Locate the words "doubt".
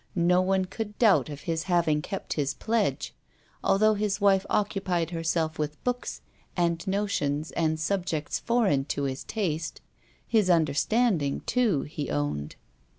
0.97-1.29